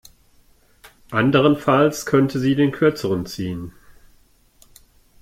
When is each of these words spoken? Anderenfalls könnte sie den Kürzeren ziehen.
Anderenfalls 1.11 2.07
könnte 2.07 2.39
sie 2.39 2.55
den 2.55 2.71
Kürzeren 2.71 3.27
ziehen. 3.27 3.71